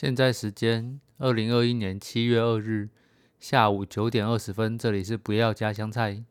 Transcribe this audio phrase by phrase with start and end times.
[0.00, 2.88] 现在时间二零二一年七月二日
[3.40, 6.22] 下午九点二十分，这里是不要加香菜。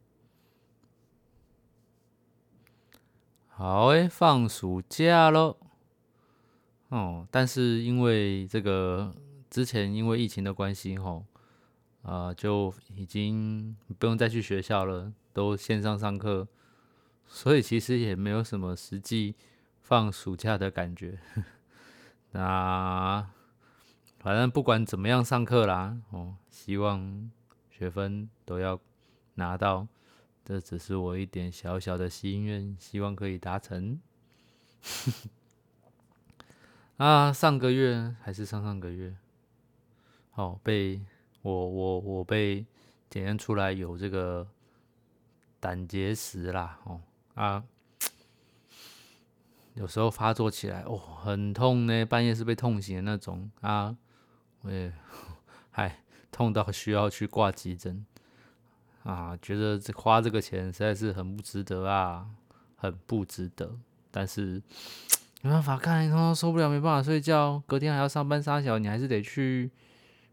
[3.50, 5.58] 好诶，放暑假喽。
[6.88, 9.14] 哦，但是因为这个
[9.50, 11.26] 之前因为疫情的关系，吼，
[12.04, 16.48] 啊，就已经不用再去学校了，都线上上课，
[17.26, 19.36] 所以其实也没有什么实际
[19.82, 21.20] 放暑假的感觉。
[22.32, 23.30] 那
[24.28, 27.32] 反正不管怎么样上课啦，哦，希望
[27.72, 28.78] 学分都要
[29.36, 29.88] 拿到，
[30.44, 33.98] 这只是我一点小小的心愿，希望可以达成。
[36.98, 39.16] 啊，上个月还是上上个月，
[40.34, 41.00] 哦，被
[41.42, 42.66] 我我我被
[43.10, 44.46] 检验出来有这个
[45.62, 47.00] 胆结石啦，哦
[47.34, 47.64] 啊，
[49.76, 53.96] 有时候发作起来哦很痛呢，半夜是被痛醒的那种啊，
[54.68, 54.92] 我也
[55.72, 56.00] 嗨
[56.30, 58.06] 痛到需要去挂急诊
[59.04, 62.28] 啊，觉得这花这个钱实在是很不值得啊，
[62.76, 63.78] 很不值得，
[64.12, 64.62] 但是。
[65.42, 69.72] 没办法，看通常受不了，没办法睡觉，隔天还要上班杀小，你还是得去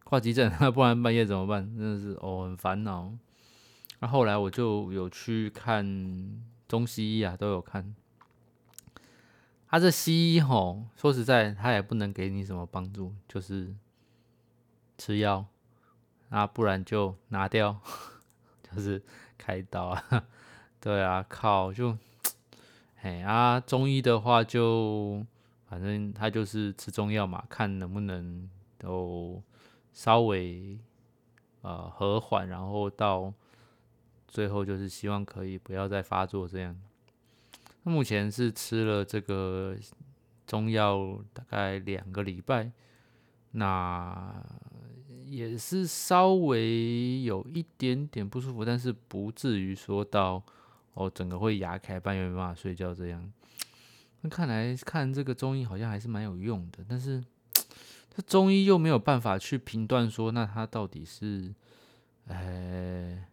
[0.03, 1.65] 挂急诊， 不然半夜怎么办？
[1.77, 3.13] 真的是哦，很烦恼。
[4.01, 7.95] 那后来我就有去看中西医啊，都有看。
[9.69, 13.73] 他这西医吼，说实在，他也不能给你什么帮助，就是
[15.05, 15.45] 吃药
[16.31, 17.79] 那，不然就拿掉，
[18.73, 19.03] 就是
[19.37, 20.25] 开刀啊。
[20.81, 21.95] 对啊，靠就。
[23.03, 25.23] 哎啊，中医的话就
[25.69, 29.43] 反正他就是吃中药嘛，看能不能都
[29.93, 30.79] 稍微
[31.61, 33.31] 呃和缓，然后到
[34.27, 36.75] 最后就是希望可以不要再发作这样。
[37.83, 39.77] 那目前是吃了这个
[40.47, 42.73] 中药大概两个礼拜，
[43.51, 44.43] 那
[45.37, 50.43] 也是稍微有一点点不舒服，但是不至于说到。
[50.97, 53.33] 哦，整个会牙开，半夜没办法睡觉这样。
[54.21, 57.21] 那看来看这个中医好像还是蛮有用的，但是
[58.15, 61.53] 这中医又没有办法去评断说，那他到底是
[62.29, 63.27] 呃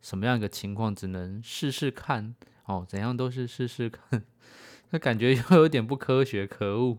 [0.00, 2.34] 什么样一个情况，只能试试看。
[2.64, 4.24] 哦，怎样都是试试看，
[4.88, 6.96] 那感觉又有点不科学，可恶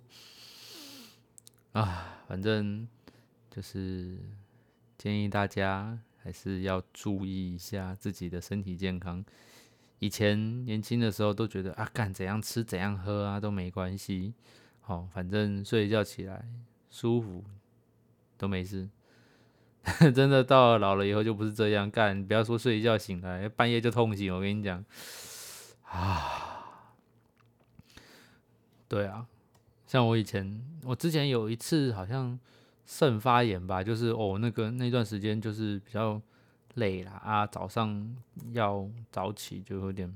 [1.71, 2.21] 啊！
[2.27, 2.87] 反正
[3.55, 4.17] 就是
[4.97, 9.23] 建议大家还是要注意一下自己的身体健康。
[9.99, 14.33] 以前年轻的时候都觉得啊，干怎样吃怎样喝啊都没关系，
[14.81, 16.45] 好，反正睡一觉起来
[16.89, 17.45] 舒服
[18.37, 18.89] 都没事。
[20.13, 24.83] 真的到了老了以后就不是这样干，不要说睡一觉醒来半夜就痛醒，我跟你讲
[25.83, 26.83] 啊，
[28.89, 29.25] 对啊，
[29.87, 32.37] 像我以前，我之前有一次好像
[32.85, 36.21] 肾发炎吧，就是哦那个那段时间就是比较。
[36.75, 38.17] 累了啊，早上
[38.51, 40.13] 要早起，就有点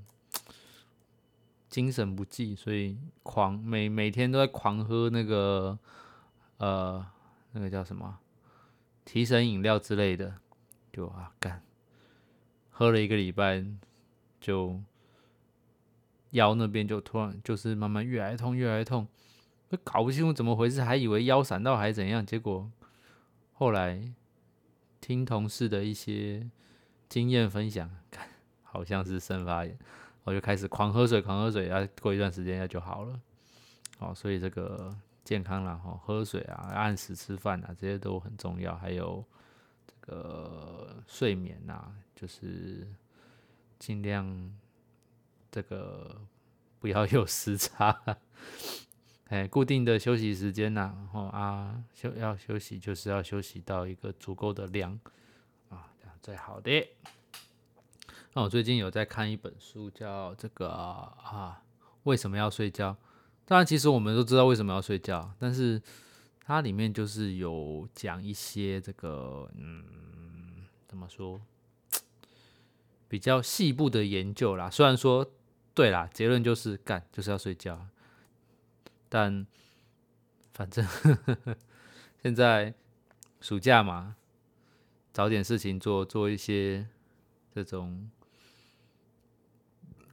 [1.69, 5.79] 精神不济，所以狂每每天都在狂喝那个
[6.57, 7.05] 呃
[7.53, 8.19] 那个叫什么
[9.05, 10.33] 提神饮料之类的，
[10.91, 11.63] 就啊干
[12.71, 13.65] 喝了一个礼拜，
[14.41, 14.81] 就
[16.31, 19.07] 腰那边就突然就是慢慢越来越痛越来越痛，
[19.77, 22.71] 搞不清楚怎么回事，还以为腰闪到还是怎样，结果
[23.53, 24.13] 后来。
[25.01, 26.45] 听同事的一些
[27.07, 28.27] 经验分享，看
[28.63, 29.79] 好像是肾发炎，
[30.25, 33.19] 我就开始狂喝水，狂喝水，啊，过一段时间就好了。
[33.99, 34.93] 哦，所以这个
[35.23, 38.75] 健康啦，哈，喝水啊，按时吃饭啊，这些都很重要。
[38.75, 39.23] 还有
[39.87, 42.85] 这个睡眠呐，就是
[43.79, 44.53] 尽量
[45.49, 46.21] 这个
[46.77, 48.17] 不要 有时差。
[49.29, 54.99] 哎，固定的休息时间呐，然后啊休要休息，就是要休息到一个足够的量
[55.69, 56.87] 啊，这样最好的。
[58.33, 61.61] 那我最近有在看一本书，叫这个啊
[62.03, 62.97] 为什么要睡觉？
[63.45, 65.79] 当然，其实我们都知道为什么要睡觉，但是
[66.43, 69.83] 它里面就是有讲一些这个嗯
[70.87, 71.39] 怎么说
[73.07, 74.71] 比较细部的研究啦。
[74.71, 75.23] 虽然说
[75.75, 77.85] 对啦，结论就是干就是要睡觉。
[79.09, 79.45] 但
[80.53, 81.13] 反正呵
[81.43, 81.57] 呵
[82.21, 82.73] 现在
[83.41, 84.15] 暑假嘛，
[85.11, 86.87] 找点事情做，做一些
[87.51, 88.09] 这种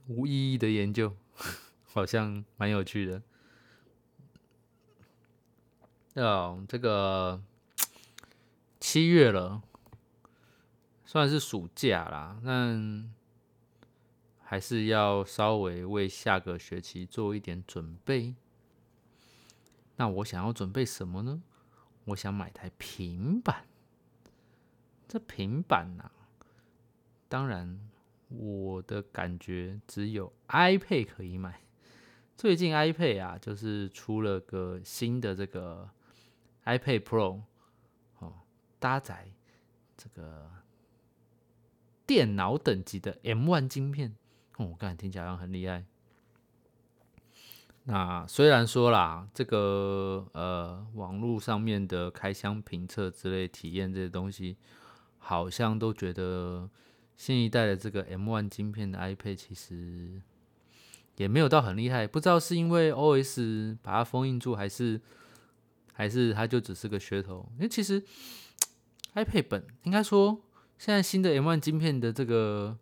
[0.07, 1.15] 无意义的研究，
[1.85, 3.21] 好像蛮有趣的。
[6.15, 7.43] 哦，这个
[8.79, 9.61] 七月了，
[11.05, 13.13] 算是暑假啦，但
[14.41, 18.33] 还是要稍微为下个学期做一点准备。
[19.97, 21.43] 那我想要准备什么呢？
[22.05, 23.65] 我想买台平板。
[25.07, 26.11] 这平板呐，
[27.27, 27.89] 当然
[28.29, 31.61] 我的感觉只有 iPad 可以买。
[32.35, 35.89] 最近 iPad 啊，就是出了个新的这个
[36.65, 37.41] iPad Pro，
[38.19, 38.33] 哦，
[38.79, 39.31] 搭载
[39.95, 40.51] 这个
[42.05, 44.15] 电脑等级的 M1 晶片，
[44.57, 45.85] 哦，我感觉听起来好像很厉害。
[47.87, 54.55] 那虽然说啦，这个呃网络上面的开箱评测之类体验这些东西。
[55.19, 56.69] 好像都觉得
[57.17, 60.21] 新一代的这个 M1 晶片的 iPad 其实
[61.17, 65.01] 也没有到很厉害，不知道是因为 OS 把它封印住，还是
[65.91, 67.51] 还是它就只是个噱头。
[67.57, 68.01] 因为其实
[69.15, 70.41] iPad 本应该说，
[70.77, 72.77] 现在新的 M1 晶片的这个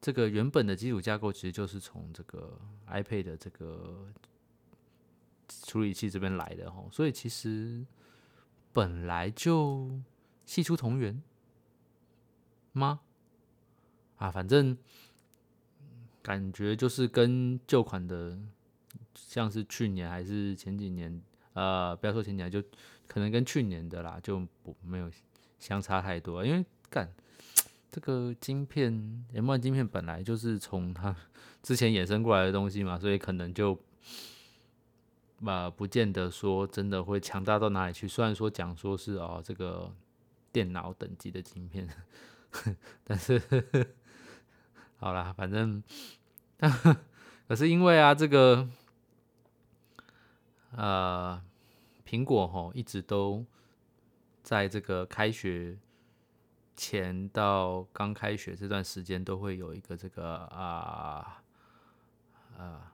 [0.00, 4.06] 这个原本的基础架构，其实就是从这个 iPad 的这个
[5.64, 7.84] 处理器这边来的哈，所以其实
[8.72, 10.00] 本来就
[10.44, 11.22] 系出同源。
[12.74, 13.00] 吗？
[14.16, 14.74] 啊，反正
[16.22, 18.38] 感觉就是跟旧款的，
[19.14, 21.20] 像是去年还是前几年，
[21.52, 22.62] 呃，不要说前几年，就
[23.06, 25.10] 可能跟去年的啦，就不没有
[25.58, 26.42] 相差太多。
[26.46, 27.12] 因为干
[27.90, 28.90] 这个晶片
[29.34, 31.14] ，M1 晶片本来就是从它
[31.62, 33.78] 之前衍生过来的东西嘛，所以可能就
[35.50, 38.06] 啊，不见得说真的会强大到哪里去。
[38.06, 39.92] 虽然说讲说是哦，这个
[40.52, 41.88] 电脑等级的晶片。
[43.02, 43.40] 但是，
[44.98, 45.82] 好啦，反正，
[47.48, 48.68] 可是因为啊，这个，
[50.72, 51.42] 呃，
[52.06, 53.46] 苹果吼一直都
[54.42, 55.78] 在这个开学
[56.76, 61.42] 前到刚开学这段时间，都会有一个这个啊，啊，
[62.58, 62.91] 呃，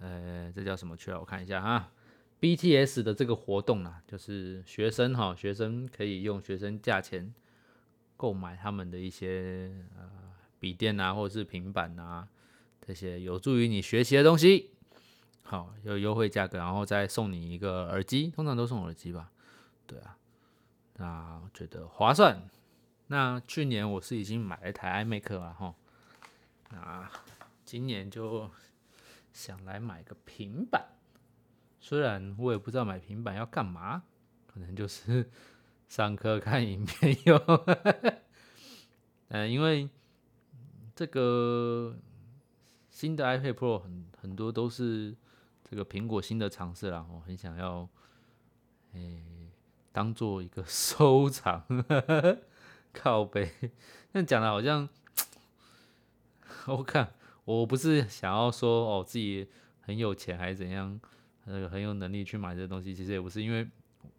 [0.00, 1.20] 呃这叫什么去了？
[1.20, 1.92] 我看一下啊
[2.40, 7.34] ，BTS 的这个活动啊，就是学生哈，学生可以用学生价钱。
[8.18, 10.08] 购买他们的一些呃
[10.58, 12.26] 笔电啊，或者是平板啊，
[12.80, 14.70] 这些有助于你学习的东西，
[15.42, 19.30] 好有优惠价格，然后再送你一个耳机，通常都送耳机吧？
[19.86, 20.16] 对啊，
[20.94, 22.48] 那我觉得划算。
[23.08, 25.74] 那去年我是已经买了一台 iMac 了哈，
[26.70, 27.10] 那
[27.66, 28.50] 今年就
[29.36, 30.82] 想来买个平板，
[31.78, 34.04] 虽然我也不知道买平板要干嘛，
[34.46, 35.30] 可能就是。
[35.88, 37.38] 上课看影片用，
[39.28, 39.88] 嗯， 因为
[40.96, 41.96] 这个
[42.90, 45.14] 新的 iPad Pro 很很多都是
[45.62, 47.88] 这个苹果新的尝试啦，我很想要，
[48.94, 49.22] 诶，
[49.92, 51.64] 当做一个收藏，
[52.92, 53.48] 靠背，
[54.10, 54.88] 那讲的好像，
[56.66, 57.14] 我看
[57.46, 59.48] 我不是想要说哦自己
[59.80, 61.00] 很有钱还是怎样，
[61.46, 63.66] 那个很有能力去买这东西，其实也不是因为。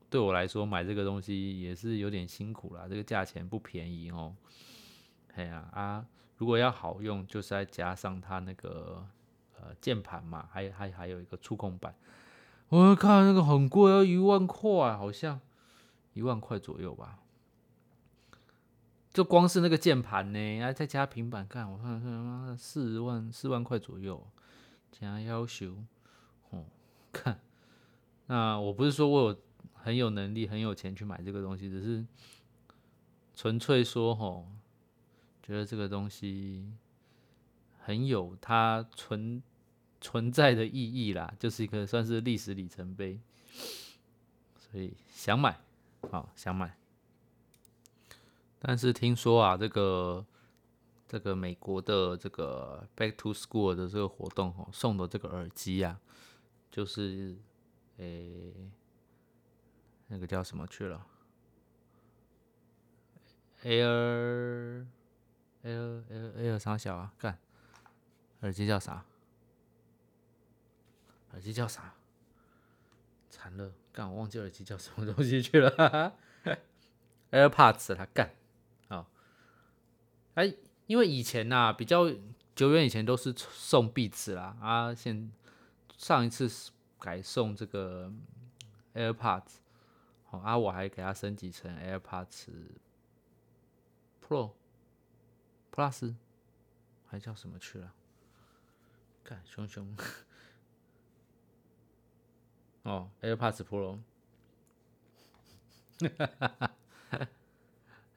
[0.10, 4.34] 对我来说，买这个东西也是有点辛苦啦，这个价钱不便宜哦。
[5.36, 6.06] 哎呀啊，
[6.38, 9.06] 如果要好用，就是再加上它那个
[9.60, 11.94] 呃键盘嘛，还还还有一个触控板。
[12.70, 15.42] 我看那个很贵，要一万块，好像
[16.14, 17.20] 一万块左右吧。
[19.18, 24.28] 就光是那个键盘呢，然后再加平板，看我看看妈的四万四万块左右，
[24.92, 25.84] 加要求
[26.52, 26.64] 哦。
[27.12, 27.40] 看，
[28.28, 29.40] 那我不是说我有。
[29.74, 32.06] 很有能力、很有钱去买这个东西，只是
[33.34, 34.46] 纯粹说吼，
[35.42, 36.70] 觉得这个东西
[37.80, 39.42] 很有它存
[40.02, 43.18] 存在的意义啦，就是一个算是历史里程碑，
[44.60, 45.58] 所以想买，
[46.12, 46.76] 好想买。
[48.60, 50.26] 但是听说啊，这个
[51.08, 56.00] 这个美国的这个 Back to School 的这个活动哦，送的这个耳机啊，
[56.72, 57.38] 就是
[57.98, 58.54] 诶。
[60.10, 61.06] 那个叫什么去了
[63.62, 64.86] ？Air
[65.62, 67.14] Air Air Air 啥小啊？
[67.18, 67.38] 干，
[68.40, 69.04] 耳机叫啥？
[71.32, 71.94] 耳机叫啥？
[73.30, 76.16] 惨了，干，我忘记耳机叫什么东西去了。
[77.32, 78.34] AirPods，他干，
[80.38, 80.54] 哎，
[80.86, 82.08] 因为以前呐，比较
[82.56, 85.32] 久远以前都是送壁纸啦，啊，现
[85.98, 86.48] 上一次
[87.00, 88.14] 改送这个
[88.94, 89.56] AirPods。
[90.30, 92.50] 好啊，我还给它升级成 AirPods
[94.28, 94.52] Pro
[95.74, 96.14] Plus，
[97.08, 97.92] 还叫什么去了？
[99.24, 99.98] 看熊熊
[102.84, 103.98] 哦，AirPods Pro，
[106.00, 106.70] 哈哈哈
[107.10, 107.28] 哈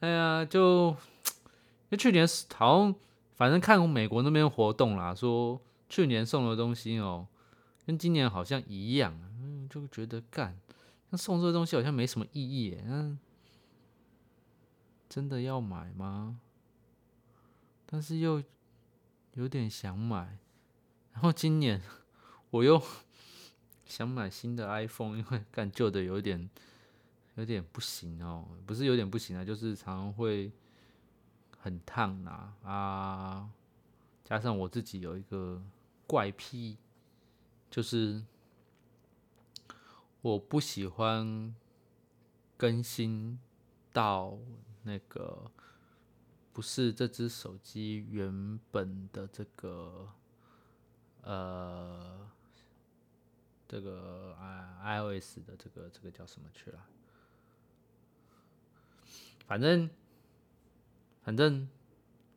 [0.00, 0.94] 哎呀，就
[1.90, 2.94] 就去年好像
[3.34, 7.26] 反正看美国那边活动啦，说去年送的东西哦，
[7.84, 9.18] 跟今年好像一样，
[9.68, 10.56] 就觉得干。
[11.10, 12.84] 那送这个东西好像没什么意义耶。
[12.86, 13.18] 嗯，
[15.08, 16.38] 真的要买吗？
[17.86, 18.40] 但是又
[19.34, 20.38] 有点想买。
[21.12, 21.82] 然后今年
[22.50, 22.80] 我又
[23.84, 26.48] 想买新的 iPhone，因为干旧的有点
[27.34, 30.52] 有点不行哦，不是有点不行啊，就是常常会
[31.60, 33.50] 很烫呐啊。
[34.24, 35.62] 加上我自己有一个
[36.06, 36.76] 怪癖，
[37.70, 38.22] 就是
[40.20, 41.54] 我不喜欢
[42.56, 43.38] 更新
[43.92, 44.38] 到
[44.84, 45.50] 那个
[46.52, 50.08] 不是这只手机原本的这个
[51.22, 52.30] 呃
[53.66, 56.86] 这个啊 iOS 的这个这个叫什么去了？
[59.46, 59.90] 反正
[61.22, 61.68] 反正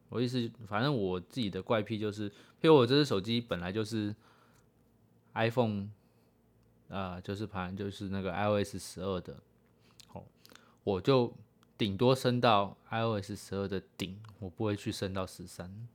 [0.09, 2.31] 我意思，反正我自己的怪癖就是，因
[2.63, 4.15] 为我这只手机本来就是
[5.33, 5.89] iPhone。
[6.89, 9.35] 啊，就是盘就是那个 iOS 十二的，
[10.11, 10.23] 哦，
[10.83, 11.33] 我就
[11.75, 15.87] 顶多升到 iOS 十二的顶，我不会去升到十三，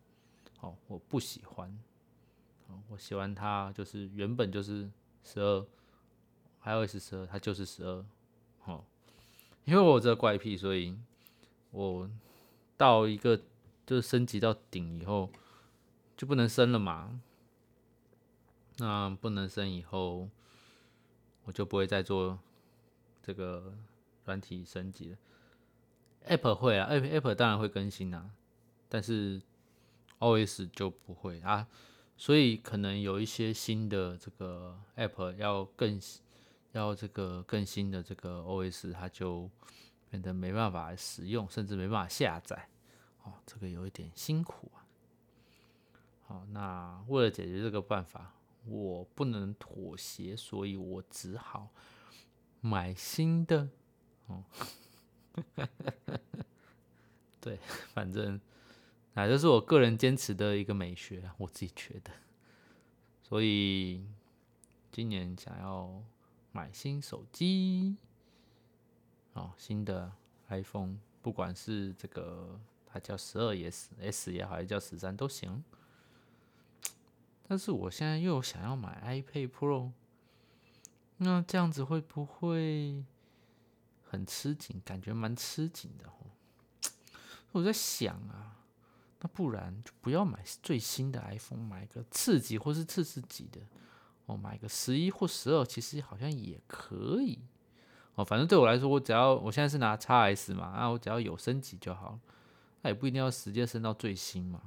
[0.61, 1.79] 哦，我不喜欢，
[2.67, 4.91] 哦，我喜欢它就是原本就是
[5.23, 5.65] 十二
[6.65, 8.05] ，iOS 十二它就是十二，
[8.65, 8.85] 哦，
[9.67, 10.99] 因为我这怪癖，所以
[11.71, 12.11] 我
[12.79, 13.37] 到一个
[13.85, 15.31] 就是升级到顶以后
[16.17, 17.21] 就不能升了嘛，
[18.79, 20.31] 那不能升以后。
[21.45, 22.39] 我就不会再做
[23.23, 23.73] 这个
[24.27, 25.17] 软体升级了。
[26.27, 28.29] App 会啊，App App 当然会更新啊，
[28.87, 29.41] 但是
[30.19, 31.67] OS 就不会啊。
[32.19, 35.99] 所以可能有一些新的这个 App 要更
[36.73, 39.49] 要这个更新的这个 OS，它就
[40.11, 42.69] 变得没办法使用，甚至没办法下载。
[43.23, 44.85] 哦，这个有一点辛苦啊。
[46.27, 48.35] 好，那为了解决这个办法。
[48.67, 51.71] 我不能妥协，所以我只好
[52.61, 53.67] 买新的。
[54.27, 54.45] 哦，
[57.41, 57.59] 对，
[57.95, 58.39] 反正
[59.15, 62.11] 那这是我个人坚持的一个美学，我自己觉得。
[63.23, 64.05] 所以
[64.93, 66.03] 今年想要
[66.53, 67.97] 买新手机，
[69.39, 70.11] 哦，新的
[70.49, 75.63] iPhone，不管是这个它叫十二 S S 也好，还是叫十三都行。
[77.47, 79.93] 但是我现在又想要买 iPad Pro，
[81.19, 83.03] 那这样子会不会
[84.05, 84.83] 很吃紧？
[84.85, 86.91] 感觉蛮吃紧的哦。
[87.53, 88.57] 我在想啊，
[89.21, 93.61] 那不然就不要买最新的 iPhone，买个次级或是次次级的
[94.27, 97.39] 哦，买个十一或十二，其实好像也可以
[98.19, 98.25] 哦。
[98.25, 102.21] 反正对我来说，我只要我现在是拿 x S 嘛，那我只要有升级就好了，
[102.83, 104.61] 那也不一定要直接升到最新嘛。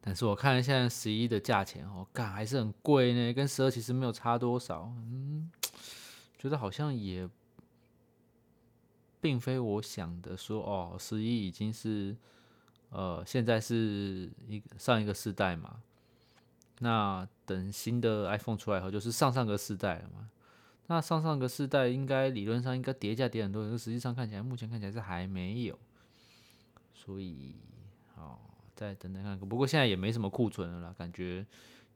[0.00, 4.92] 但是我看现在十一的价钱哦，干还是很贵呢，跟十二其实没有差多少。
[4.94, 5.50] 嗯，
[6.38, 7.28] 觉得好像也
[9.20, 12.16] 并非我想的说哦，十一已经是
[12.90, 15.82] 呃现在是一上一个世代嘛，
[16.78, 20.30] 那等新的 iPhone 出来后就是上上个世代了嘛。
[20.86, 25.78] 那上上个世代应该理论上应该叠价叠很多，可实际上看起来目前看起来是还没有，
[26.94, 27.54] 所以
[28.16, 28.38] 哦。
[28.76, 31.46] 再等等看，不过现在也没什么库存了啦，感觉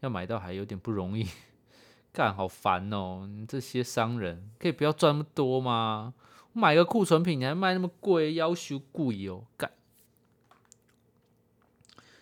[0.01, 1.29] 要买到还有点不容易，
[2.11, 3.29] 干好烦哦！
[3.31, 6.15] 你这些商人可以不要赚那么多吗？
[6.55, 9.71] 我买个库存品你还卖那么贵，要求贵哦，干！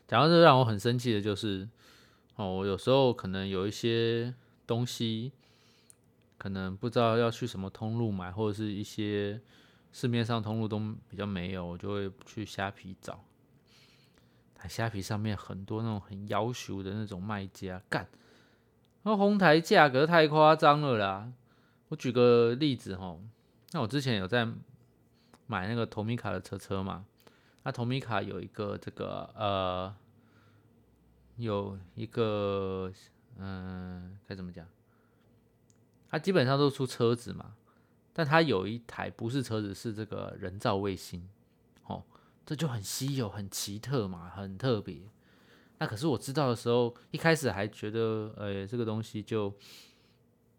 [0.08, 1.68] 讲到这让我很生气的就是，
[2.34, 4.34] 哦，我有时候可能有一些
[4.66, 5.30] 东西，
[6.38, 9.38] 可能不知道要去什么通路买，或者是一些
[9.92, 10.78] 市面上通路都
[11.08, 13.22] 比较没有，我就会去虾皮找。
[14.68, 18.08] 虾皮上面很多那种很要求的那种卖家，干，
[19.02, 21.32] 那红台价格太夸张了啦！
[21.88, 23.16] 我举个例子哈，
[23.70, 24.46] 那我之前有在
[25.46, 27.06] 买那个投米卡的车车嘛，
[27.62, 29.94] 那投米卡有一个这个呃，
[31.36, 32.92] 有一个
[33.36, 34.66] 嗯，该怎么讲？
[36.10, 37.54] 它基本上都出车子嘛，
[38.12, 41.28] 但它有一台不是车子，是这个人造卫星。
[41.84, 42.02] 哦
[42.46, 45.02] 这就很稀有、很奇特嘛，很特别。
[45.76, 49.52] 那可是我知道的时候，一开始还觉得，呃，这个东西就，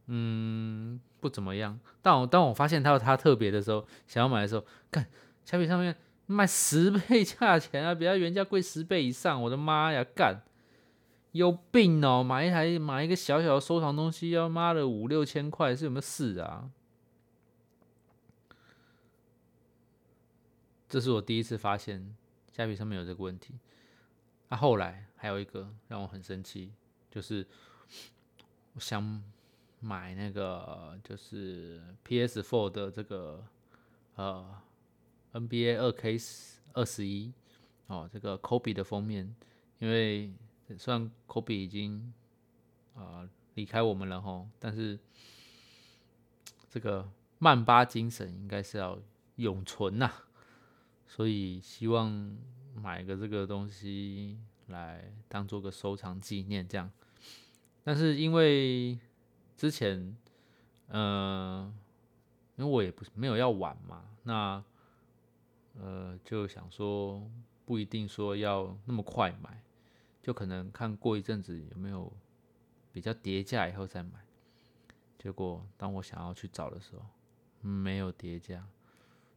[0.06, 1.80] 嗯，不怎么样。
[2.02, 5.06] 但我当我发现它它特别的时候，想要买的时候，看
[5.44, 5.96] 小米上面
[6.28, 9.42] 卖十倍价钱啊，比它原价贵十倍以上。
[9.42, 10.44] 我的妈呀，干，
[11.32, 12.24] 有病哦！
[12.24, 16.72] 买一台买一个小小的收藏东西，要妈的五六千块，是有没有事啊？
[20.88, 22.16] 这是我第一次发现
[22.52, 23.54] 虾皮上面有这个问题。
[24.48, 26.74] 那后来还有一个让我很生气，
[27.12, 27.46] 就是
[28.74, 29.24] 我想
[29.80, 33.46] 买那个就是 PS4 的这个
[34.16, 34.60] 呃
[35.34, 36.18] NBA 二 K
[36.74, 37.32] 二十一
[37.86, 39.36] 哦，这个 Kobe 的封面，
[39.78, 40.34] 因为
[40.78, 42.14] 虽然 Kobe 已经
[42.96, 45.00] 啊离开我们了吼，但是
[46.70, 47.10] 这个
[47.40, 49.00] 曼巴精神应该是要
[49.38, 50.12] 永存呐，
[51.08, 52.38] 所以希望
[52.76, 56.92] 买个这个东西来当做个收藏纪念这样，
[57.84, 59.00] 但是因为
[59.58, 60.16] 之前，
[60.88, 61.74] 呃，
[62.56, 64.64] 因为我也不是没有要玩嘛，那，
[65.80, 67.28] 呃，就想说
[67.66, 69.62] 不一定说要那么快买，
[70.22, 72.12] 就可能看过一阵子有没有
[72.92, 74.12] 比较叠价以后再买。
[75.18, 77.06] 结果当我想要去找的时候，
[77.62, 78.66] 没有叠价，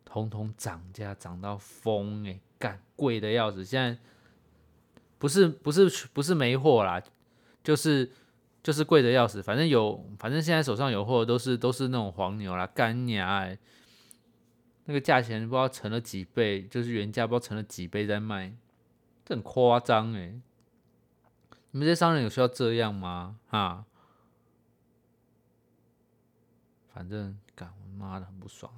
[0.05, 3.65] 通通涨价，涨到疯哎，干贵的要死。
[3.65, 3.99] 现在
[5.19, 7.03] 不是不是不是没货啦，
[7.62, 8.11] 就是。
[8.62, 13.59] 就是贵的要死，反正有，反正现在手上有货都是都是那种黄牛啦，干娘哎，
[14.85, 18.55] 那个价钱不知道乘了几倍，就是原价不知道乘了几倍在卖，
[19.25, 20.41] 这很夸张哎！
[21.73, 23.41] 你们这些商人有需要这样吗？
[23.49, 23.85] 哈，
[26.93, 28.71] 反正干我妈的很不爽，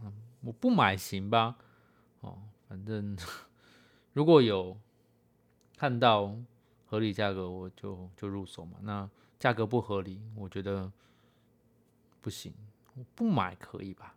[0.43, 1.57] 我不买行吧？
[2.21, 3.17] 哦，反正
[4.13, 4.79] 如果有
[5.77, 6.37] 看到
[6.87, 8.79] 合理价格，我就就入手嘛。
[8.83, 9.11] 那
[9.41, 10.93] 价格不合理，我觉得
[12.21, 12.55] 不行，
[12.95, 14.15] 我不买可以吧？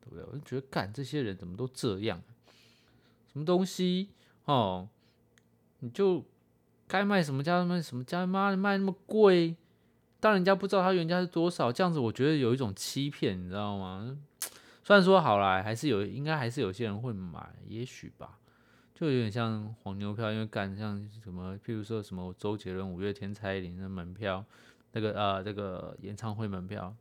[0.00, 0.24] 对不对？
[0.26, 2.22] 我就觉得，干这些人怎么都这样？
[3.26, 4.10] 什么东西
[4.44, 4.88] 哦？
[5.80, 6.24] 你就
[6.86, 9.56] 该卖什么价卖什么价，妈的卖那么贵，
[10.20, 14.18] 当人家不知道它原价是多少，这样子我觉得有一种欺骗，你知道吗？
[14.82, 18.38] 虽然说好了，还是有，应该还是有些人会买，也许吧。
[18.94, 24.44] 就有点像黄牛票，因为干像什么，譬如说什么周杰伦、五月天、蔡依林的门票，
[24.92, 26.94] 那个呃，这个演唱会门票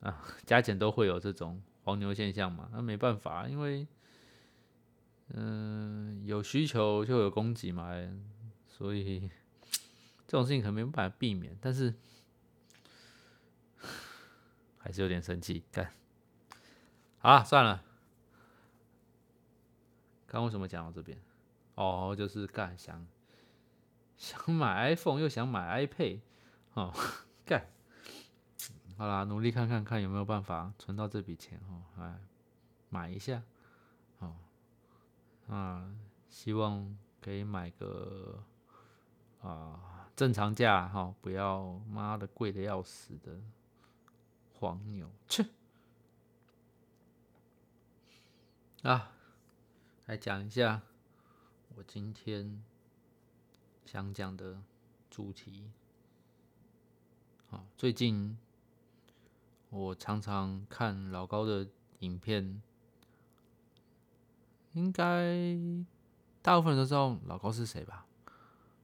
[0.00, 2.68] 啊，加减都会有这种黄牛现象嘛。
[2.72, 3.84] 那没办法，因为
[5.34, 7.90] 嗯，有需求就有供给嘛，
[8.82, 9.30] 所以
[10.26, 11.56] 这种事情可能没办法避免。
[11.60, 11.94] 但是
[14.76, 15.92] 还是有点生气，干，
[17.20, 17.84] 好了，算了。
[20.26, 21.16] 刚为什么讲到这边？
[21.76, 23.06] 哦，就是干想
[24.16, 26.18] 想买 iPhone 又想买 iPad，
[26.74, 26.92] 哦，
[27.46, 27.64] 干，
[28.96, 32.18] 好啦，努力看看看有没有办法存到这笔钱哦，哎，
[32.88, 33.44] 买一下，
[34.18, 34.34] 哦，
[35.46, 35.88] 啊，
[36.28, 38.42] 希望可以买个
[39.42, 43.40] 啊正常价哈，不要妈的贵的要死的
[44.54, 45.46] 黄牛，切，
[48.82, 49.10] 啊。
[50.06, 50.82] 来讲一下
[51.76, 52.62] 我今天
[53.86, 54.60] 想讲的
[55.08, 55.70] 主题。
[57.48, 58.36] 好，最近
[59.70, 61.66] 我常常看老高的
[62.00, 62.60] 影片，
[64.72, 65.56] 应该
[66.42, 68.04] 大部分人都知道老高是谁吧？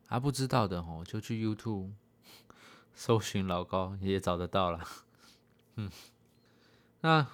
[0.08, 1.92] 还不知道的哦，就去 YouTube
[2.92, 4.84] 搜寻老高，也找得到了。
[5.76, 5.88] 嗯，
[7.02, 7.26] 那。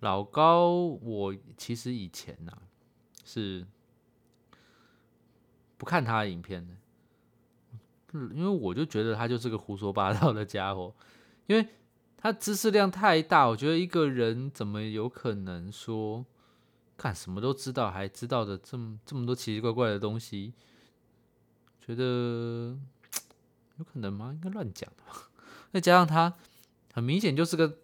[0.00, 2.52] 老高，我其实以前呐
[3.24, 3.66] 是
[5.78, 6.74] 不看他的影片的，
[8.34, 10.94] 因为我就觉得他就是个胡说八道的家伙，
[11.46, 11.66] 因为
[12.18, 16.26] 他知识量太大，我觉得一个人怎么有可能说
[16.96, 20.52] 干什么都知道，还知道的这么这么多奇奇怪怪的东西？
[21.80, 22.76] 觉得
[23.78, 24.32] 有可能吗？
[24.34, 25.28] 应该乱讲的吧。
[25.72, 26.34] 再加上他
[26.92, 27.78] 很明显就是个。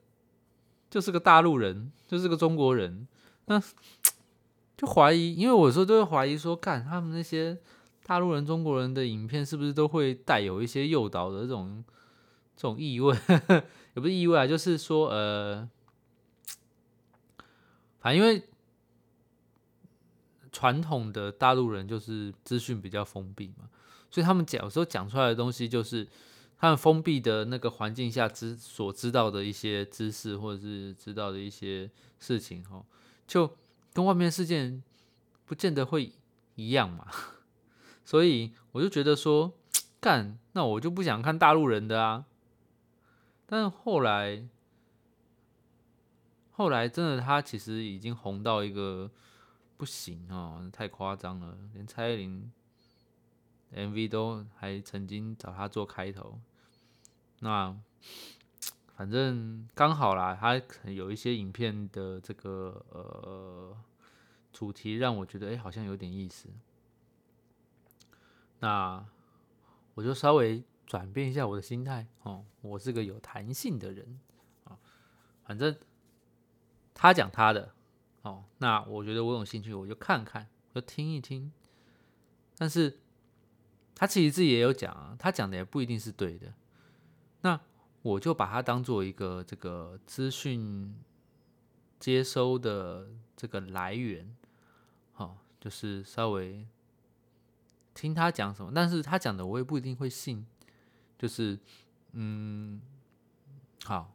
[0.91, 3.07] 就是个大陆人，就是个中国人，
[3.45, 3.63] 那
[4.77, 7.57] 就怀疑，因为我说都会怀疑说，看他们那些
[8.03, 11.85] 大陆人、中国人的影片，是不是都会带有一些诱导的这种
[12.57, 13.17] 这种意味？
[13.95, 15.71] 也不是意味啊，就是说，呃，
[18.01, 18.43] 反正因为
[20.53, 23.69] 传统的大陆人就是资讯比较封闭嘛，
[24.11, 26.07] 所以他们讲有时候讲出来的东西就是。
[26.63, 32.85] 他们封闭的那个环境下知所知道的一些知识，或者是知道的一些事情，哈，
[33.27, 33.57] 就
[33.95, 34.79] 跟外面世界
[35.47, 36.13] 不见得会
[36.57, 37.07] 一样嘛。
[38.05, 39.55] 所以我就觉得说，
[40.03, 42.27] 干，那我就不想看大陆人的啊。
[43.47, 44.47] 但是后来，
[46.51, 49.11] 后来真的他其实已经红到一个
[49.81, 52.53] 不行哦，太夸张了，连蔡依林
[53.75, 56.39] MV 都还曾经找他做开头。
[57.39, 57.75] 那
[58.95, 63.75] 反正刚好啦，他有一些影片的这个呃
[64.53, 66.51] 主题让我觉得哎好像有点意思，
[68.59, 69.03] 那
[69.95, 74.21] 我就稍微转变一下我的心态哦，我是个有弹性的人
[74.65, 74.77] 啊，
[75.43, 75.75] 反正
[76.93, 77.73] 他讲他的
[78.23, 81.53] 哦，那我觉得我有兴趣，我就看看，就听一听。
[82.57, 82.99] 但是
[83.95, 86.53] 他其实自己也有讲啊，他讲的也不一定是对的，
[87.41, 87.61] 那
[88.03, 90.95] 我就把它当做一个这个资讯
[91.99, 94.37] 接收的这个来源，
[95.13, 96.67] 好，就是稍微。
[97.93, 100.47] 听他讲什么，但是他讲的我也不一定会信，
[101.19, 101.59] 就是，
[102.13, 102.81] 嗯，
[103.85, 104.15] 好，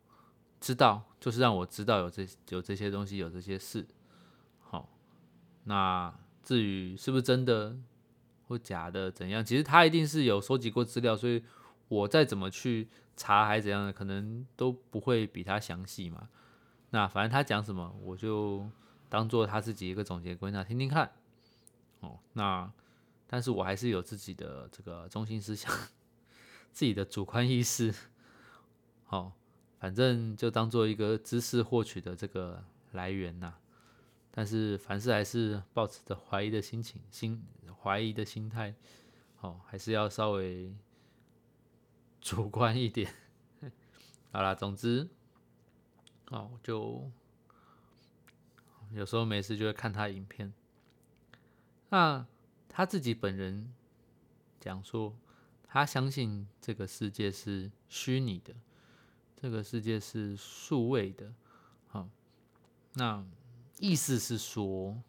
[0.65, 3.85] 知道，就是让我知道有这有这些东西，有这些事，
[4.61, 4.89] 好，
[5.65, 7.77] 那至于是不是真的
[8.47, 11.43] 或假的怎样，其实他一定是有收集过资料，所以
[11.87, 16.29] 我再怎么去查还是怎样的，可能都不会比他详细嘛。
[16.89, 18.67] 那反正他讲什么，我就
[19.07, 21.11] 当做他自己一个总结归纳，听听看，
[21.99, 22.71] 哦，那。
[23.27, 25.71] 但是我还是有自己的这个中心思想，
[26.71, 27.93] 自己的主观意识，
[29.03, 29.31] 好，
[29.85, 33.53] 反正就当做一个知识获取的这个来源呐。
[34.31, 37.45] 但是凡事还是保持着怀疑的心情，心
[37.83, 38.73] 怀疑的心态，
[39.41, 40.73] 哦，还是要稍微
[42.19, 43.13] 主观一点。
[44.33, 45.07] 好啦，总之，
[46.31, 47.07] 哦，就
[48.91, 50.51] 有时候没事就会看他影片，
[51.89, 52.25] 那。
[52.67, 53.71] 他自己本人
[54.59, 55.15] 讲说，
[55.63, 58.53] 他相信这个世界是虚拟的，
[59.45, 61.31] 这个世界是数位的。
[61.85, 62.09] 好，
[62.95, 63.23] 那
[63.77, 64.99] 意思是说，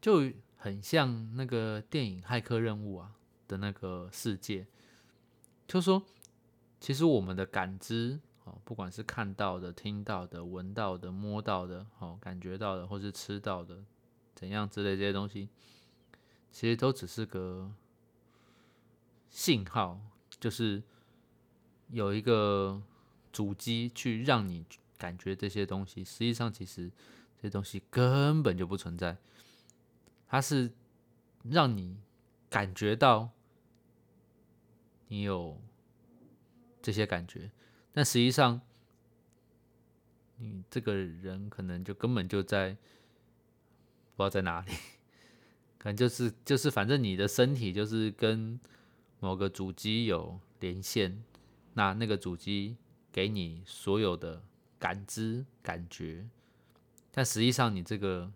[0.00, 3.14] 就很像那个电影《骇客任务》啊
[3.46, 4.66] 的那个世界，
[5.66, 6.02] 就说，
[6.80, 13.84] 其实我们的感知，哦，不管是看到的、听到的、闻到的、摸到的、哦，感觉到的，或是吃到的，
[14.34, 15.50] 怎样之类这些东西。
[16.50, 17.70] 其实都只是个
[19.28, 20.00] 信号，
[20.40, 20.82] 就是
[21.90, 22.82] 有一个
[23.32, 24.64] 主机去让你
[24.96, 26.04] 感觉这些东西。
[26.04, 26.90] 实际上，其实
[27.36, 29.16] 这些东西根本就不存在。
[30.26, 30.70] 它是
[31.42, 31.96] 让你
[32.50, 33.30] 感觉到
[35.08, 35.60] 你有
[36.82, 37.50] 这些感觉，
[37.92, 38.60] 但实际上，
[40.36, 42.70] 你这个人可能就根本就在
[44.16, 44.72] 不知道在哪里。
[45.78, 48.58] 可能就是就是，反正你的身体就是跟
[49.20, 51.22] 某个主机有连线，
[51.78, 52.76] 那那个主机
[53.12, 54.42] 给你所有的
[54.80, 56.26] 感知感觉，
[57.12, 58.32] 但实际上你这个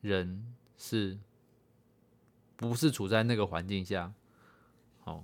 [0.00, 1.18] 人是
[2.56, 4.14] 不是处在那个环境下？
[5.04, 5.22] 好，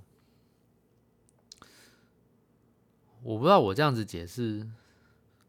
[3.23, 4.69] 我不知道我这样子解释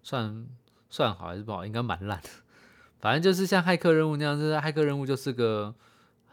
[0.02, 0.48] 算
[0.90, 2.30] 算好还是不好，应该蛮烂的。
[3.02, 5.76] 反正就是像骇客任务那样，就是骇客任务就是个，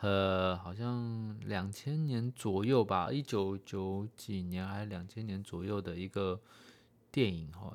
[0.04, 6.38] 呃，好像两千年左右吧，一九九几年还是两千年左右的一个
[7.10, 7.72] 电影哈。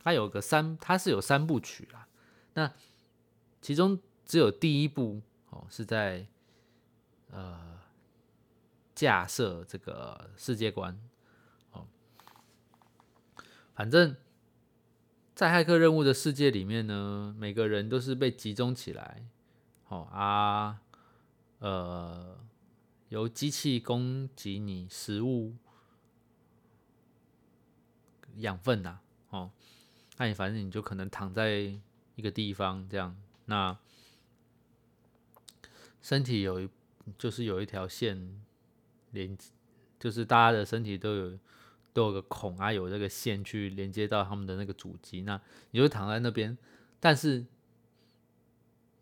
[0.00, 2.06] 它有个三，它是有三部曲啦。
[2.52, 2.70] 那
[3.62, 6.26] 其中只有第一部哦是在
[7.30, 7.80] 呃
[8.94, 11.00] 架设这个世界观
[11.70, 11.86] 哦，
[13.74, 14.14] 反正。
[15.34, 19.24] 在骇客任务的世界里面呢，每个人都是被集中起来，
[19.84, 20.82] 好啊，
[21.62, 22.36] 呃，
[23.08, 25.54] 由机器供给你食物、
[28.38, 28.98] 养分呐，
[29.30, 29.52] 哦，
[30.16, 31.72] 那你反正你就可能躺在
[32.16, 33.78] 一个地方这样，那
[36.00, 36.68] 身体有一
[37.16, 38.42] 就是有一条线
[39.12, 39.38] 连，
[40.00, 41.38] 就是大家的身体都有。
[41.94, 45.38] 都有个孔啊，有这个线去连接到他们的那个主机，那
[45.72, 46.56] 你就躺在那边，
[46.98, 47.44] 但是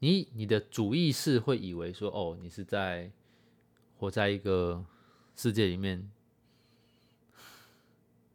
[0.00, 3.10] 你你的主意识会以为说，哦，你是在
[3.98, 4.84] 活在一个
[5.36, 6.10] 世界里面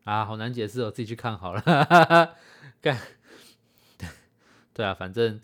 [0.04, 1.62] 啊，好难解释哦，自己去看好了。
[2.82, 3.00] 干，
[4.74, 5.42] 对啊，反正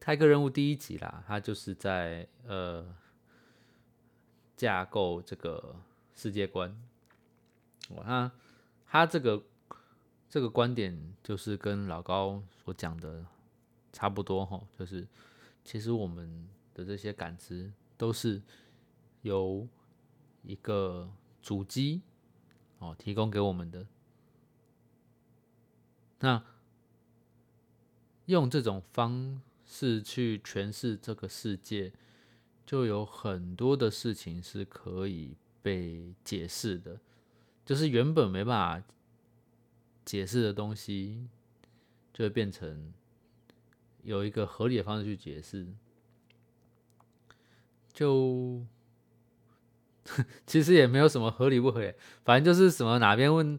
[0.00, 2.92] 泰克任务第一集啦，它就是在呃
[4.56, 5.76] 架构这个
[6.14, 6.76] 世界观。
[7.88, 8.32] 我他
[8.86, 9.44] 他这个
[10.28, 13.24] 这个观点就是跟老高所讲的
[13.92, 15.06] 差不多哈，就是
[15.64, 18.42] 其实我们的这些感知都是
[19.22, 19.66] 由
[20.42, 21.10] 一个
[21.42, 22.02] 主机
[22.78, 23.86] 哦提供给我们的。
[26.20, 26.44] 那
[28.26, 31.92] 用这种方式去诠释这个世界，
[32.64, 37.00] 就有很多的事情是可以被解释的。
[37.64, 38.86] 就是原本没办法
[40.04, 41.28] 解释的东西，
[42.12, 42.92] 就会变成
[44.02, 45.66] 有一个合理的方式去解释。
[47.92, 48.62] 就
[50.46, 51.92] 其实也没有什么合理不合理，
[52.24, 53.58] 反正就是什么哪边问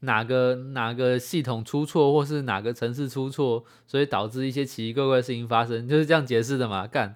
[0.00, 6.86] 哪个哪个系统出错，或是哪个城市出错，所以导致一些奇奇怪怪的事情发生，就是这样解释的嘛。
[6.86, 7.14] 干，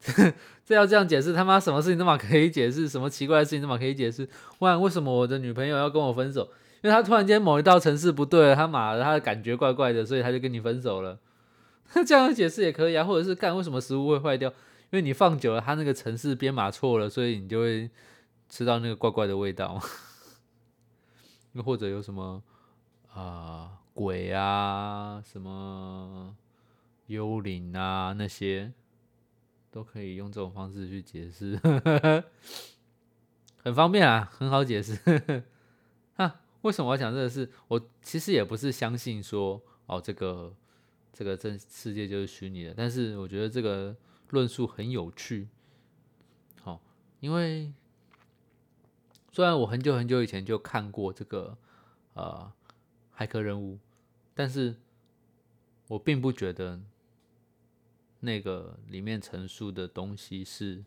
[0.64, 4.28] 这要这样解释，他妈什么事情都嘛可以解释，什么奇怪的事情都嘛可以解释。
[4.60, 6.48] 问为什么我的女朋友要跟我分手？
[6.82, 11.18] 因为她突然间某一道程式不对了，他妈的，她的感觉怪怪的，所以她就跟你分手了。
[12.06, 14.50] 这样解释也可以啊，或者是干为什么食物会坏掉？
[14.90, 17.90] 因为你放久了，它那个城市编码错了，所以你就会
[18.48, 19.80] 吃到那个怪怪的味道。
[21.52, 22.42] 又或者有什么
[23.12, 26.36] 啊鬼啊，什么
[27.06, 28.72] 幽灵啊那些，
[29.70, 31.58] 都可以用这种方式去解释，
[33.64, 35.42] 很方便啊，很好解释。
[36.16, 37.50] 啊，为什么我要讲这个事？
[37.68, 40.54] 我其实也不是相信说哦这个。
[41.12, 43.96] 这个真世界就是虚拟的，但是我觉得这个
[44.30, 45.48] 论述很有趣，
[46.62, 46.80] 好，
[47.20, 47.72] 因为
[49.32, 51.58] 虽然我很久很久以前就看过这个
[52.14, 52.52] 呃
[53.16, 53.78] 骇客任务，
[54.34, 54.76] 但是
[55.88, 56.80] 我并不觉得
[58.20, 60.84] 那个里面陈述的东西是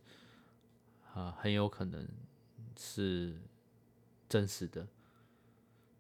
[1.14, 2.08] 啊很有可能
[2.78, 3.36] 是
[4.30, 4.88] 真实的。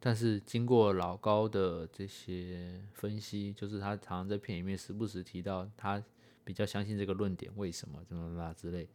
[0.03, 6.03] 但是经过老高的这些分析，就是他常常在片里面时不时提到他
[6.43, 8.89] 比较相信这个论点，为什么怎么啦之类。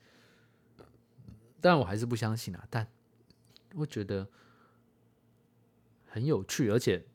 [1.61, 2.67] 但我还是不相信啊。
[2.69, 2.89] 但
[3.77, 4.29] 我觉得
[6.09, 7.07] 很有趣，而且，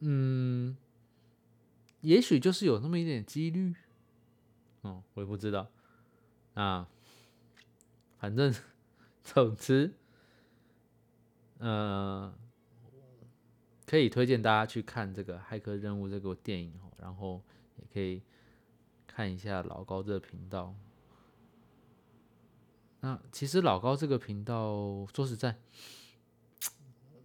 [0.00, 0.76] 嗯，
[2.02, 3.74] 也许就是有那么一点几率。
[4.82, 5.70] 嗯，我也不知道。
[6.52, 6.86] 啊，
[8.18, 8.54] 反正
[9.24, 9.94] 总之，
[11.60, 12.34] 呃。
[13.88, 17.42] 可以推荐大家去看这个《骇客任务》这个电影哦然后
[17.78, 18.22] 也可以
[19.06, 20.74] 看一下老高这个频道。
[23.00, 25.56] 那其实老高这个频道说实在，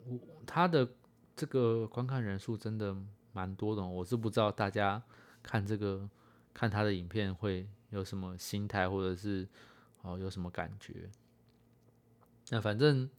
[0.05, 0.87] 我他的
[1.35, 2.95] 这个观看人数真的
[3.33, 5.03] 蛮多的，我是不知道大家
[5.41, 6.09] 看这个
[6.53, 9.45] 看他的影片会有什么心态，或者是
[10.01, 11.09] 哦有什么感觉。
[12.51, 13.09] 那反正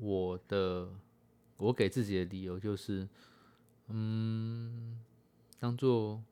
[0.00, 0.90] 我的。
[1.58, 3.06] 我给自己的理由就是，
[3.88, 4.98] 嗯，
[5.58, 6.22] 当做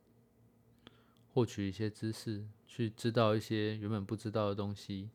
[1.33, 5.09] 获取一些知识，去知道一些原本不知道的东西，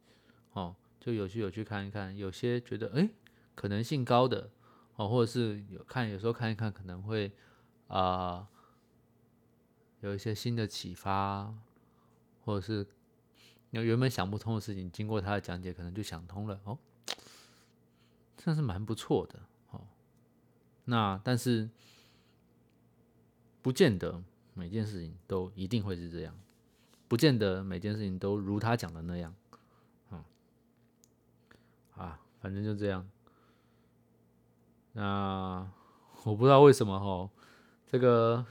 [0.53, 2.17] 哦，就有去有去看一看。
[2.17, 3.09] 有些觉得哎
[3.55, 4.51] 可能性高的，
[4.97, 7.33] 哦，或者是有看有时候看一看可能会
[7.89, 8.47] 啊
[10.01, 11.55] 有一些新的启发，
[12.45, 12.87] 或者是
[13.71, 16.79] 有原本想不通的事情，经过他的讲解可能就想通了哦，
[18.37, 19.41] 算是蛮不错的。
[20.85, 21.69] 那但是，
[23.63, 24.23] 不见得
[24.55, 26.37] 每件事情都一定会是这样，
[27.07, 29.35] 不见得每件事情都如他讲的那样，
[30.11, 30.25] 嗯，
[31.97, 33.09] 啊，反正就这样。
[34.95, 35.71] 那
[36.25, 37.31] 我不知道为什么哈，
[37.91, 38.45] 这个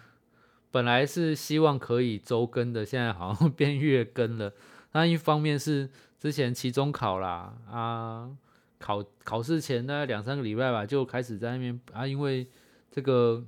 [0.72, 4.54] 本来是希望可以周更的，现在好像 变月更了。
[4.94, 8.38] 那一方面是之前期中考啦，啊。
[8.82, 12.50] 考考试前大概两三个礼拜吧，就开始在那边啊，因为
[12.90, 13.46] 这个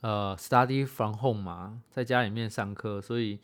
[0.00, 3.40] 呃，study from home 嘛，在家里面上课，所以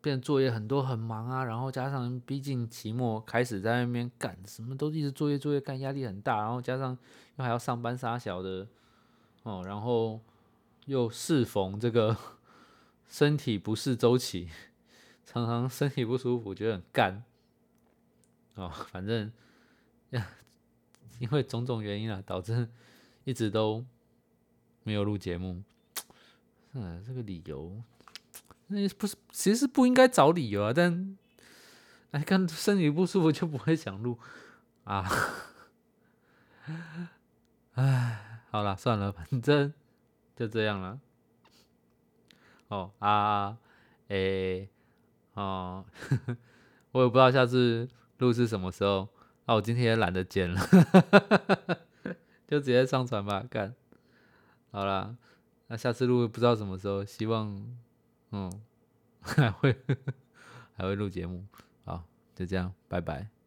[0.00, 1.44] 变作业很多，很忙啊。
[1.44, 6.38] 然后加上逼近期末，开始在那边干，什么都一直作业作业干，压力很大。
[6.38, 6.96] 然后加上
[7.36, 8.66] 又还要上班杀小的
[9.42, 10.18] 哦，然后
[10.86, 12.16] 又适逢这个
[13.06, 14.48] 身体不适周期，
[15.26, 17.22] 常常身体不舒服，觉得很干。
[18.58, 19.30] 哦，反正
[20.10, 20.26] 呀，
[21.20, 22.68] 因为种种原因啊，导致
[23.22, 23.86] 一直都
[24.82, 25.62] 没有录节目。
[26.72, 27.80] 嗯，这个理由
[28.66, 30.72] 那不是，其实不应该找理由啊。
[30.74, 31.16] 但
[32.10, 34.18] 哎，看身体不舒服就不会想录
[34.82, 35.08] 啊。
[37.74, 39.72] 哎，好了，算了，反正
[40.34, 40.98] 就这样了。
[42.68, 43.56] 哦啊，
[44.08, 44.68] 哎，
[45.34, 46.36] 哦呵呵，
[46.90, 47.88] 我也不知道下次。
[48.18, 49.08] 录是什么时候？
[49.46, 50.60] 啊，我今天也懒得剪了，
[52.46, 53.44] 就直接上传吧。
[53.48, 53.74] 干，
[54.70, 55.16] 好啦，
[55.68, 57.64] 那下次录不知道什么时候，希望，
[58.32, 58.52] 嗯，
[59.20, 59.74] 还会
[60.76, 61.46] 还会录节目。
[61.84, 62.04] 好，
[62.34, 63.37] 就这样，拜拜。